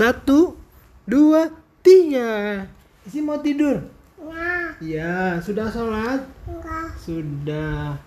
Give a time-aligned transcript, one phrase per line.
[0.00, 0.56] Satu,
[1.04, 1.52] dua,
[1.84, 2.64] tiga.
[3.04, 3.84] Isi mau tidur?
[4.16, 6.24] Ya, Ya, sudah sholat?
[6.48, 6.96] enggak.
[6.96, 8.00] Sudah.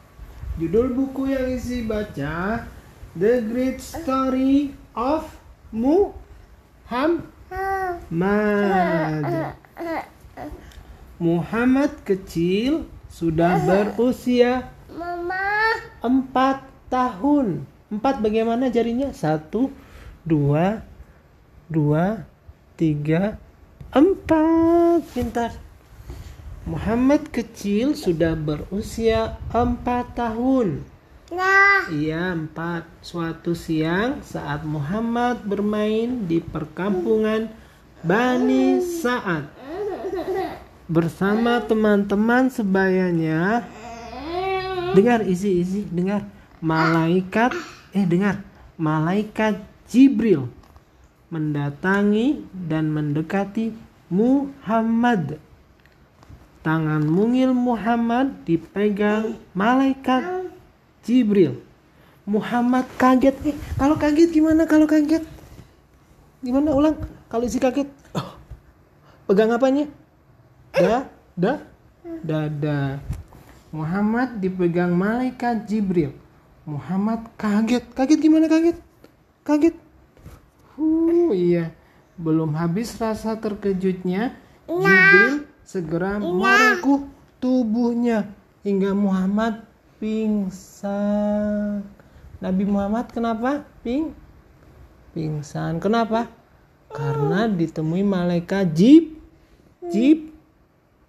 [0.57, 2.65] Judul buku yang isi baca
[3.13, 5.37] The Great Story of
[5.69, 7.21] Muhammad.
[11.21, 17.69] Muhammad kecil sudah berusia Mama, empat tahun.
[17.93, 19.13] Empat bagaimana jarinya?
[19.13, 19.69] Satu,
[20.25, 20.81] dua,
[21.71, 22.27] dua,
[22.75, 23.39] tiga,
[23.93, 25.05] empat.
[25.13, 25.51] Pintar.
[26.63, 30.87] Muhammad kecil sudah berusia empat tahun.
[31.27, 32.87] ya, Iya, empat.
[33.03, 37.51] Suatu siang saat Muhammad bermain di perkampungan
[38.03, 39.47] Bani Sa'ad
[40.87, 43.67] bersama teman-teman sebayanya.
[44.93, 46.27] Dengar isi-isi, dengar.
[46.63, 47.51] Malaikat,
[47.91, 48.39] eh dengar.
[48.79, 49.59] Malaikat
[49.91, 50.62] Jibril
[51.33, 53.73] mendatangi dan mendekati
[54.13, 55.41] Muhammad.
[56.61, 60.47] Tangan mungil Muhammad dipegang malaikat
[61.01, 61.59] Jibril.
[62.23, 63.35] Muhammad kaget.
[63.43, 65.25] Eh, kalau kaget gimana kalau kaget?
[66.39, 66.95] Gimana ulang?
[67.27, 67.89] Kalau isi kaget.
[68.15, 68.37] Oh,
[69.27, 69.89] pegang apanya?
[70.71, 71.59] Da, da,
[72.23, 73.03] dada.
[73.73, 76.15] Muhammad dipegang malaikat Jibril.
[76.63, 77.83] Muhammad kaget.
[77.91, 78.79] Kaget gimana kaget?
[79.43, 79.75] Kaget.
[80.73, 81.73] Huh, iya.
[82.17, 84.37] Belum habis rasa terkejutnya,
[84.69, 87.07] Jibril segera merengkuh
[87.39, 89.65] tubuhnya hingga Muhammad
[89.97, 91.83] pingsan.
[92.43, 93.63] Nabi Muhammad kenapa?
[93.81, 94.11] Ping
[95.15, 95.79] pingsan.
[95.79, 96.27] Kenapa?
[96.93, 99.15] Karena ditemui malaikat Jib
[99.89, 100.29] Jib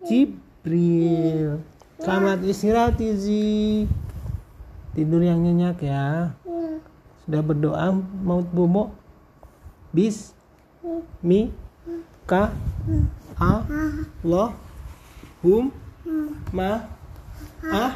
[0.04, 1.60] Jibril.
[2.00, 3.88] Selamat istirahat Izi.
[4.94, 6.36] Tidur yang nyenyak ya.
[7.24, 7.90] Sudah berdoa
[8.22, 9.03] mau bobo?
[9.94, 10.34] Bis
[11.22, 11.54] mi
[12.26, 12.50] ka
[13.38, 13.62] a
[14.26, 14.50] lo
[15.42, 15.70] hum
[16.50, 16.82] ma
[17.62, 17.92] ah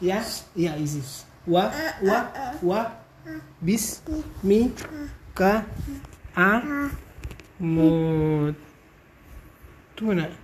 [0.00, 0.24] ya
[0.56, 1.04] ya Izi.
[1.44, 1.68] Wa
[2.00, 2.18] wa
[2.64, 2.80] wa
[3.60, 4.00] bis
[4.42, 4.72] mi
[5.36, 5.68] ka
[6.32, 6.50] a
[7.60, 8.56] mut.
[9.94, 10.41] Tuh nak.